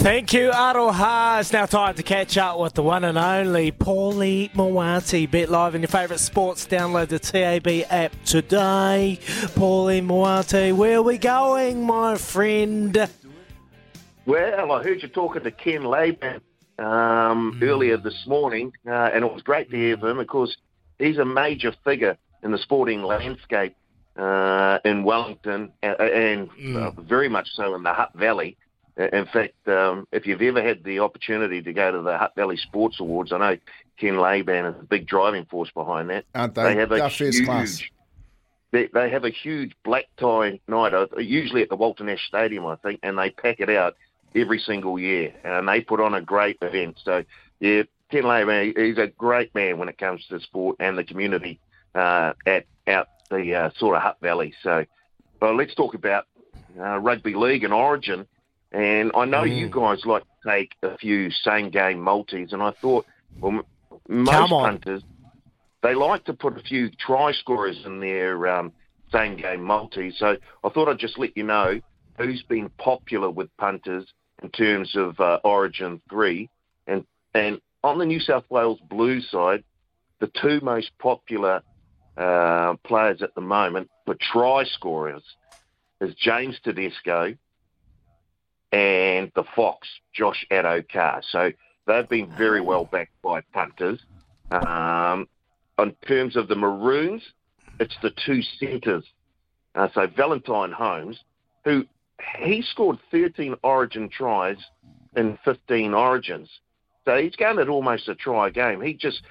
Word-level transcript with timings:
Thank 0.00 0.32
you, 0.32 0.50
Aroha. 0.50 1.40
It's 1.40 1.52
now 1.52 1.66
time 1.66 1.96
to 1.96 2.04
catch 2.04 2.38
up 2.38 2.60
with 2.60 2.74
the 2.74 2.84
one 2.84 3.02
and 3.02 3.18
only 3.18 3.72
Paulie 3.72 4.48
Maoate. 4.52 5.28
Bet 5.28 5.50
live 5.50 5.74
in 5.74 5.82
your 5.82 5.88
favourite 5.88 6.20
sports. 6.20 6.68
Download 6.68 7.08
the 7.08 7.18
TAB 7.18 7.84
app 7.90 8.12
today. 8.24 9.18
Paulie 9.56 10.00
Maoate, 10.00 10.72
where 10.76 10.98
are 10.98 11.02
we 11.02 11.18
going, 11.18 11.84
my 11.84 12.16
friend? 12.16 13.10
Well, 14.24 14.70
I 14.70 14.84
heard 14.84 15.02
you 15.02 15.08
talking 15.08 15.42
to 15.42 15.50
Ken 15.50 15.82
Laban 15.82 16.42
um, 16.78 17.58
mm. 17.58 17.62
earlier 17.62 17.96
this 17.96 18.24
morning, 18.24 18.72
uh, 18.86 19.10
and 19.12 19.24
it 19.24 19.32
was 19.32 19.42
great 19.42 19.68
to 19.72 19.76
hear 19.76 19.98
from 19.98 20.10
him. 20.10 20.20
Of 20.20 20.28
course, 20.28 20.56
he's 21.00 21.18
a 21.18 21.24
major 21.24 21.74
figure 21.84 22.16
in 22.44 22.52
the 22.52 22.58
sporting 22.58 23.02
landscape 23.02 23.74
uh, 24.16 24.78
in 24.84 25.02
Wellington, 25.02 25.72
and, 25.82 26.00
and 26.00 26.50
mm. 26.52 26.76
uh, 26.76 27.02
very 27.02 27.28
much 27.28 27.48
so 27.54 27.74
in 27.74 27.82
the 27.82 27.92
Hutt 27.92 28.14
Valley. 28.14 28.56
In 28.98 29.26
fact, 29.26 29.68
um, 29.68 30.08
if 30.10 30.26
you've 30.26 30.42
ever 30.42 30.60
had 30.60 30.82
the 30.82 30.98
opportunity 30.98 31.62
to 31.62 31.72
go 31.72 31.92
to 31.92 32.02
the 32.02 32.18
Hutt 32.18 32.34
Valley 32.34 32.56
Sports 32.56 32.98
Awards, 32.98 33.32
I 33.32 33.38
know 33.38 33.56
Ken 33.96 34.18
Laban 34.18 34.66
is 34.66 34.74
a 34.80 34.84
big 34.84 35.06
driving 35.06 35.44
force 35.44 35.70
behind 35.70 36.10
that. 36.10 36.24
Aren't 36.34 36.56
they? 36.56 36.62
They 36.64 36.76
have 36.76 36.90
a 36.90 37.08
huge, 37.08 37.44
class. 37.44 37.80
They, 38.72 38.88
they 38.92 39.08
have 39.10 39.24
a 39.24 39.30
huge 39.30 39.76
black 39.84 40.06
tie 40.16 40.58
night, 40.66 40.94
uh, 40.94 41.06
usually 41.16 41.62
at 41.62 41.68
the 41.68 41.76
Walter 41.76 42.02
Nash 42.02 42.26
Stadium, 42.26 42.66
I 42.66 42.74
think, 42.76 42.98
and 43.04 43.16
they 43.16 43.30
pack 43.30 43.60
it 43.60 43.70
out 43.70 43.96
every 44.34 44.58
single 44.58 44.98
year, 44.98 45.32
and 45.44 45.68
they 45.68 45.80
put 45.80 46.00
on 46.00 46.14
a 46.14 46.20
great 46.20 46.58
event. 46.60 46.98
So, 47.04 47.24
yeah, 47.60 47.84
Ken 48.10 48.24
Laban, 48.24 48.74
he's 48.76 48.98
a 48.98 49.06
great 49.06 49.54
man 49.54 49.78
when 49.78 49.88
it 49.88 49.96
comes 49.96 50.26
to 50.26 50.40
sport 50.40 50.76
and 50.80 50.98
the 50.98 51.04
community 51.04 51.60
uh, 51.94 52.32
at 52.46 52.66
out 52.88 53.08
the 53.30 53.54
uh, 53.54 53.70
sort 53.76 53.96
of 53.96 54.02
Hutt 54.02 54.18
Valley. 54.20 54.54
So, 54.62 54.84
well, 55.40 55.54
let's 55.54 55.74
talk 55.74 55.94
about 55.94 56.26
uh, 56.78 56.98
rugby 56.98 57.34
league 57.34 57.64
and 57.64 57.72
Origin. 57.72 58.26
And 58.72 59.12
I 59.14 59.24
know 59.24 59.42
mm. 59.42 59.56
you 59.56 59.68
guys 59.70 60.04
like 60.04 60.24
to 60.24 60.50
take 60.50 60.74
a 60.82 60.96
few 60.98 61.30
same 61.30 61.70
game 61.70 62.00
multis, 62.00 62.52
and 62.52 62.62
I 62.62 62.72
thought, 62.82 63.06
well, 63.40 63.62
most 64.08 64.50
punters 64.50 65.02
they 65.82 65.94
like 65.94 66.24
to 66.24 66.34
put 66.34 66.56
a 66.58 66.62
few 66.62 66.90
try 66.90 67.32
scorers 67.32 67.78
in 67.84 68.00
their 68.00 68.48
um, 68.48 68.72
same 69.12 69.36
game 69.36 69.62
multis. 69.62 70.18
So 70.18 70.36
I 70.64 70.68
thought 70.68 70.88
I'd 70.88 70.98
just 70.98 71.18
let 71.18 71.36
you 71.36 71.44
know 71.44 71.80
who's 72.16 72.42
been 72.42 72.68
popular 72.78 73.30
with 73.30 73.54
punters 73.56 74.06
in 74.42 74.50
terms 74.50 74.96
of 74.96 75.18
uh, 75.20 75.38
Origin 75.44 76.00
three, 76.10 76.48
and 76.86 77.04
and 77.34 77.60
on 77.84 77.98
the 77.98 78.06
New 78.06 78.20
South 78.20 78.44
Wales 78.50 78.80
Blues 78.88 79.28
side, 79.30 79.62
the 80.20 80.30
two 80.40 80.60
most 80.62 80.90
popular 80.98 81.62
uh, 82.16 82.74
players 82.84 83.22
at 83.22 83.34
the 83.34 83.40
moment 83.40 83.88
for 84.04 84.16
try 84.20 84.64
scorers 84.64 85.22
is 86.00 86.14
James 86.14 86.58
Tedesco 86.62 87.34
and 88.72 89.32
the 89.34 89.44
Fox, 89.56 89.88
Josh 90.12 90.46
Addo-Carr. 90.50 91.22
So 91.30 91.52
they've 91.86 92.08
been 92.08 92.30
very 92.36 92.60
well 92.60 92.84
backed 92.84 93.20
by 93.22 93.40
punters. 93.52 94.00
Um, 94.50 95.28
in 95.78 95.92
terms 96.06 96.36
of 96.36 96.48
the 96.48 96.56
Maroons, 96.56 97.22
it's 97.80 97.96
the 98.02 98.10
two 98.24 98.42
centres. 98.42 99.04
Uh, 99.74 99.88
so 99.94 100.06
Valentine 100.06 100.72
Holmes, 100.72 101.20
who 101.64 101.84
he 102.38 102.62
scored 102.62 102.98
13 103.10 103.54
Origin 103.62 104.08
tries 104.08 104.56
in 105.16 105.38
15 105.44 105.94
Origins. 105.94 106.48
So 107.04 107.16
he's 107.16 107.36
going 107.36 107.58
at 107.58 107.68
almost 107.68 108.08
a 108.08 108.14
try 108.14 108.48
a 108.48 108.50
game. 108.50 108.82
He 108.82 108.92
just 108.92 109.22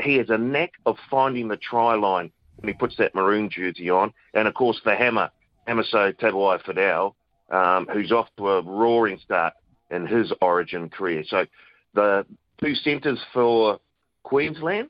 he 0.00 0.16
has 0.16 0.28
a 0.28 0.36
knack 0.36 0.72
of 0.84 0.96
finding 1.10 1.48
the 1.48 1.56
try 1.56 1.94
line 1.94 2.30
when 2.56 2.68
he 2.68 2.74
puts 2.74 2.96
that 2.96 3.14
maroon 3.14 3.48
jersey 3.48 3.88
on. 3.88 4.12
And 4.34 4.46
of 4.46 4.54
course 4.54 4.80
the 4.84 4.94
hammer, 4.94 5.30
Hamiso 5.66 6.12
Tabuai-Fidow, 6.18 7.14
um, 7.52 7.86
who's 7.92 8.10
off 8.10 8.28
to 8.38 8.48
a 8.48 8.62
roaring 8.62 9.18
start 9.24 9.54
in 9.90 10.06
his 10.06 10.32
origin 10.40 10.88
career. 10.88 11.22
So 11.28 11.46
the 11.94 12.26
two 12.60 12.74
centres 12.74 13.20
for 13.32 13.78
Queensland 14.22 14.88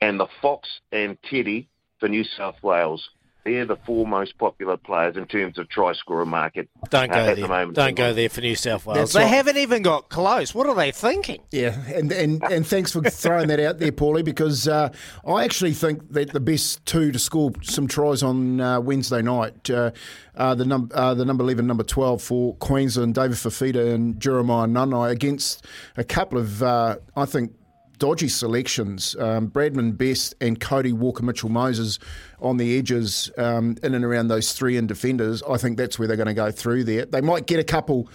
and 0.00 0.18
the 0.18 0.26
Fox 0.42 0.68
and 0.92 1.16
Teddy 1.22 1.68
for 1.98 2.08
New 2.08 2.24
South 2.24 2.56
Wales. 2.62 3.08
They're 3.44 3.66
the 3.66 3.76
four 3.76 4.06
most 4.06 4.38
popular 4.38 4.78
players 4.78 5.18
in 5.18 5.26
terms 5.26 5.58
of 5.58 5.68
try 5.68 5.92
scorer 5.92 6.24
market. 6.24 6.68
Don't 6.88 7.12
go 7.12 7.18
uh, 7.18 7.34
there. 7.34 7.66
The 7.66 7.72
Don't 7.74 7.94
go 7.94 8.14
there 8.14 8.30
for 8.30 8.40
New 8.40 8.54
South 8.54 8.86
Wales. 8.86 8.98
That's 8.98 9.12
they 9.12 9.20
right. 9.20 9.28
haven't 9.28 9.58
even 9.58 9.82
got 9.82 10.08
close. 10.08 10.54
What 10.54 10.66
are 10.66 10.74
they 10.74 10.92
thinking? 10.92 11.42
Yeah, 11.50 11.78
and 11.92 12.10
and, 12.10 12.42
and 12.44 12.66
thanks 12.66 12.92
for 12.92 13.02
throwing 13.02 13.48
that 13.48 13.60
out 13.60 13.78
there, 13.78 13.92
Paulie, 13.92 14.24
because 14.24 14.66
uh, 14.66 14.88
I 15.26 15.44
actually 15.44 15.74
think 15.74 16.10
that 16.12 16.32
the 16.32 16.40
best 16.40 16.86
two 16.86 17.12
to 17.12 17.18
score 17.18 17.52
some 17.62 17.86
tries 17.86 18.22
on 18.22 18.62
uh, 18.62 18.80
Wednesday 18.80 19.20
night, 19.20 19.68
uh, 19.70 19.90
the 20.36 20.64
number 20.64 20.96
uh, 20.96 21.12
the 21.12 21.26
number 21.26 21.44
eleven, 21.44 21.66
number 21.66 21.84
twelve 21.84 22.22
for 22.22 22.54
Queensland, 22.56 23.14
David 23.14 23.36
Fifita 23.36 23.94
and 23.94 24.18
Jeremiah 24.18 24.66
Nanai 24.66 25.10
against 25.10 25.66
a 25.98 26.04
couple 26.04 26.38
of 26.38 26.62
uh, 26.62 26.96
I 27.14 27.26
think 27.26 27.52
dodgy 27.98 28.28
selections. 28.28 29.16
Um, 29.16 29.48
Bradman 29.48 29.96
Best 29.96 30.34
and 30.40 30.60
Cody 30.60 30.92
Walker 30.92 31.22
Mitchell 31.22 31.48
Moses 31.48 31.98
on 32.40 32.56
the 32.56 32.78
edges 32.78 33.30
um, 33.38 33.76
in 33.82 33.94
and 33.94 34.04
around 34.04 34.28
those 34.28 34.52
three 34.52 34.76
in 34.76 34.86
defenders. 34.86 35.42
I 35.42 35.56
think 35.56 35.76
that's 35.76 35.98
where 35.98 36.08
they're 36.08 36.16
going 36.16 36.26
to 36.26 36.34
go 36.34 36.50
through 36.50 36.84
there. 36.84 37.06
They 37.06 37.20
might 37.20 37.46
get 37.46 37.60
a 37.60 37.64
couple. 37.64 38.08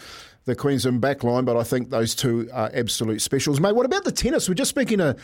The 0.46 0.56
Queensland 0.56 1.00
backline, 1.00 1.46
but 1.46 1.58
I 1.58 1.64
think 1.64 1.92
those 1.92 2.16
two 2.16 2.50
are 2.52 2.72
absolute 2.74 3.22
specials. 3.22 3.60
Mate, 3.60 3.76
what 3.76 3.86
about 3.86 4.04
the 4.04 4.12
tennis? 4.12 4.50
We're 4.50 4.56
just 4.56 4.70
speaking 4.70 4.98
to, 4.98 5.16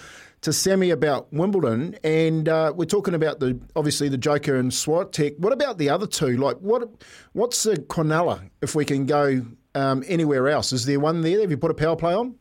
to 0.42 0.54
Sammy 0.54 0.92
about 0.92 1.34
Wimbledon, 1.34 1.98
and 2.04 2.48
uh, 2.48 2.74
we're 2.76 2.86
talking 2.86 3.16
about 3.16 3.40
the 3.40 3.60
obviously 3.76 4.08
the 4.08 4.20
Joker 4.20 4.56
and 4.58 4.70
Swiatek. 4.70 5.40
What 5.40 5.52
about 5.52 5.80
the 5.80 5.90
other 5.90 6.06
two? 6.06 6.38
Like, 6.38 6.58
what 6.58 6.88
what's 7.32 7.64
the 7.64 7.78
Quinella 7.78 8.52
if 8.62 8.76
we 8.76 8.86
can 8.86 9.08
go 9.08 9.44
um, 9.74 10.04
anywhere 10.06 10.48
else? 10.48 10.72
Is 10.72 10.86
there 10.86 11.00
one 11.00 11.22
there? 11.22 11.42
Have 11.42 11.50
you 11.50 11.58
put 11.58 11.72
a 11.72 11.76
power 11.76 11.96
play 11.96 12.14
on? 12.14 12.36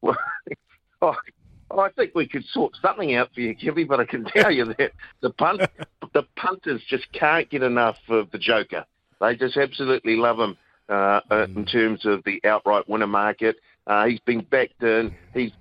Well, 0.00 0.16
Oh, 1.70 1.80
I 1.80 1.90
think 1.90 2.14
we 2.14 2.28
could 2.28 2.44
sort 2.46 2.74
something 2.80 3.14
out 3.14 3.30
for 3.34 3.40
you, 3.40 3.54
Kibby, 3.54 3.88
but 3.88 4.00
I 4.00 4.04
can 4.04 4.24
tell 4.24 4.50
you 4.50 4.66
that 4.78 4.92
the 5.20 5.30
punt, 5.30 5.62
the 6.14 6.22
punters 6.36 6.82
just 6.88 7.10
can't 7.12 7.48
get 7.50 7.62
enough 7.62 7.96
of 8.08 8.30
the 8.30 8.38
Joker. 8.38 8.84
They 9.20 9.36
just 9.36 9.56
absolutely 9.56 10.16
love 10.16 10.38
him 10.38 10.56
uh, 10.88 11.20
uh, 11.30 11.46
in 11.48 11.64
mm. 11.64 11.72
terms 11.72 12.06
of 12.06 12.22
the 12.24 12.40
outright 12.44 12.88
winner 12.88 13.06
market. 13.06 13.56
Uh, 13.86 14.06
he's 14.06 14.20
been 14.20 14.42
backed 14.42 14.82
in. 14.82 15.14
He 15.34 15.52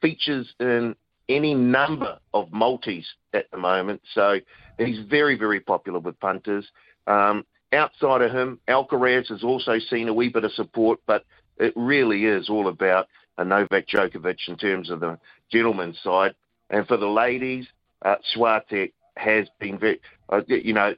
features 0.00 0.52
in 0.60 0.96
any 1.28 1.54
number 1.54 2.18
of 2.34 2.52
multis 2.52 3.06
at 3.32 3.50
the 3.50 3.56
moment, 3.56 4.02
so 4.14 4.38
he's 4.78 4.98
very, 5.08 5.38
very 5.38 5.60
popular 5.60 5.98
with 5.98 6.18
punters. 6.20 6.66
Um, 7.06 7.46
outside 7.72 8.20
of 8.22 8.32
him, 8.32 8.58
Alcaraz 8.68 9.28
has 9.28 9.42
also 9.42 9.78
seen 9.78 10.08
a 10.08 10.14
wee 10.14 10.28
bit 10.28 10.44
of 10.44 10.52
support, 10.52 11.00
but 11.06 11.24
it 11.58 11.72
really 11.76 12.24
is 12.24 12.50
all 12.50 12.68
about 12.68 13.06
uh, 13.38 13.44
Novak 13.44 13.86
Djokovic 13.88 14.48
in 14.48 14.56
terms 14.56 14.90
of 14.90 15.00
the 15.00 15.18
gentlemen's 15.50 15.98
side. 16.02 16.34
And 16.70 16.86
for 16.86 16.96
the 16.96 17.06
ladies, 17.06 17.66
uh, 18.02 18.16
Swiatek 18.34 18.92
has 19.16 19.46
been 19.58 19.78
very, 19.78 20.00
uh, 20.30 20.40
you 20.46 20.72
know, 20.72 20.94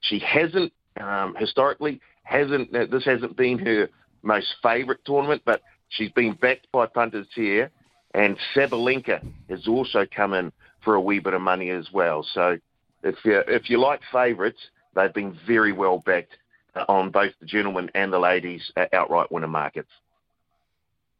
she 0.00 0.18
hasn't 0.20 0.72
um, 1.00 1.34
historically 1.38 2.00
hasn't 2.22 2.74
uh, 2.74 2.86
this 2.90 3.04
hasn't 3.04 3.36
been 3.36 3.58
her 3.58 3.88
most 4.22 4.54
favourite 4.62 5.04
tournament, 5.04 5.42
but 5.44 5.62
she's 5.88 6.10
been 6.12 6.34
backed 6.34 6.66
by 6.72 6.86
punters 6.86 7.26
here, 7.34 7.70
and 8.14 8.36
Sabalenka 8.54 9.24
has 9.48 9.66
also 9.66 10.06
come 10.14 10.34
in 10.34 10.52
for 10.84 10.94
a 10.94 11.00
wee 11.00 11.18
bit 11.18 11.34
of 11.34 11.40
money 11.40 11.70
as 11.70 11.88
well. 11.92 12.26
So 12.34 12.58
if 13.02 13.16
you 13.24 13.42
if 13.46 13.70
you 13.70 13.80
like 13.80 14.00
favourites, 14.12 14.60
they've 14.94 15.12
been 15.12 15.36
very 15.46 15.72
well 15.72 16.02
backed 16.04 16.36
uh, 16.74 16.84
on 16.88 17.10
both 17.10 17.32
the 17.40 17.46
gentlemen 17.46 17.90
and 17.94 18.12
the 18.12 18.18
ladies 18.18 18.70
uh, 18.76 18.86
outright 18.92 19.30
winner 19.32 19.48
markets. 19.48 19.90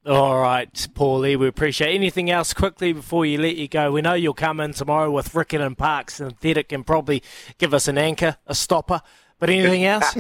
All 0.07 0.41
right, 0.41 0.73
Paulie, 0.95 1.37
we 1.37 1.49
appreciate 1.49 1.95
anything 1.95 2.31
else 2.31 2.55
quickly 2.55 2.93
before 2.93 3.27
you 3.27 3.37
let 3.39 3.57
you 3.57 3.69
go. 3.69 3.93
We 3.93 4.01
know 4.01 4.15
you'll 4.15 4.33
come 4.33 4.61
in 4.61 4.73
tomorrow 4.73 5.11
with 5.11 5.33
Riccarton 5.33 5.77
Park 5.77 6.11
Synthetic 6.11 6.73
and 6.73 6.87
probably 6.87 7.23
give 7.59 7.75
us 7.75 7.89
an 7.89 7.99
anchor, 7.99 8.37
a 8.47 8.55
stopper. 8.55 9.03
But 9.39 9.51
anything 9.51 9.85
else? 9.87 10.17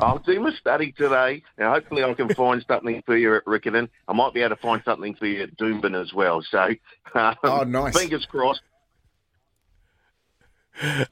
I'll 0.00 0.18
do 0.18 0.40
my 0.40 0.52
study 0.54 0.92
today, 0.92 1.42
and 1.58 1.68
hopefully 1.68 2.02
I 2.02 2.12
can 2.14 2.28
find 2.34 2.64
something 2.66 3.02
for 3.04 3.16
you 3.16 3.36
at 3.36 3.44
Riccarton. 3.44 3.88
I 4.08 4.12
might 4.14 4.32
be 4.34 4.40
able 4.40 4.56
to 4.56 4.62
find 4.62 4.82
something 4.84 5.14
for 5.14 5.26
you 5.26 5.42
at 5.42 5.56
Doomben 5.56 5.94
as 6.00 6.12
well. 6.12 6.42
So, 6.42 6.70
um, 7.14 7.36
oh, 7.44 7.62
nice. 7.62 7.96
Fingers 7.96 8.26
crossed. 8.26 8.62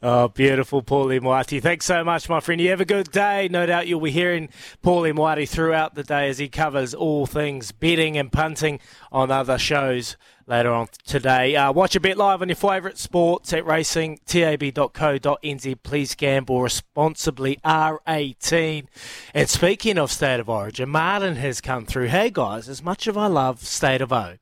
Oh, 0.02 0.28
beautiful, 0.28 0.82
Paulie 0.82 1.20
Maoate. 1.20 1.62
Thanks 1.62 1.84
so 1.84 2.02
much, 2.02 2.28
my 2.28 2.40
friend. 2.40 2.60
You 2.60 2.70
have 2.70 2.80
a 2.80 2.86
good 2.86 3.10
day. 3.12 3.48
No 3.50 3.66
doubt 3.66 3.86
you'll 3.86 4.00
be 4.00 4.10
hearing 4.10 4.48
Paulie 4.82 5.12
Maoate 5.12 5.48
throughout 5.48 5.94
the 5.94 6.02
day 6.02 6.28
as 6.28 6.38
he 6.38 6.48
covers 6.48 6.94
all 6.94 7.26
things 7.26 7.70
betting 7.70 8.16
and 8.16 8.32
punting 8.32 8.80
on 9.12 9.30
other 9.30 9.58
shows 9.58 10.16
later 10.46 10.72
on 10.72 10.88
today. 11.06 11.54
Uh, 11.54 11.72
watch 11.72 11.94
a 11.94 12.00
bit 12.00 12.16
live 12.16 12.42
on 12.42 12.48
your 12.48 12.56
favourite 12.56 12.98
sports 12.98 13.52
at 13.52 13.64
racing, 13.64 14.18
tab.co.nz. 14.26 15.76
Please 15.82 16.14
gamble 16.14 16.62
responsibly, 16.62 17.58
R18. 17.64 18.86
And 19.34 19.48
speaking 19.48 19.98
of 19.98 20.10
State 20.10 20.40
of 20.40 20.48
Origin, 20.48 20.88
Martin 20.88 21.36
has 21.36 21.60
come 21.60 21.86
through. 21.86 22.08
Hey, 22.08 22.30
guys, 22.30 22.68
as 22.68 22.82
much 22.82 23.06
as 23.06 23.16
I 23.16 23.26
love 23.26 23.60
State 23.64 24.00
of 24.00 24.12
O, 24.12 24.36